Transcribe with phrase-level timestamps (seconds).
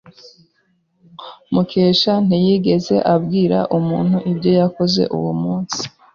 [1.53, 5.81] Mukesha ntiyigeze abwira umuntu ibyo yakoze uwo munsi.